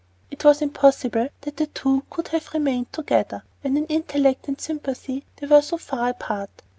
[0.31, 5.23] It was impossible that the two could have remained together, when in intellect and sympathy
[5.35, 6.63] they were so far apart.